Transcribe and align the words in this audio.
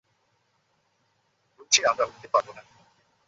বলছি 1.59 1.79
আমরা 1.85 2.03
উড়তে 2.05 2.27
পারব 2.27 2.47
না। 2.57 2.63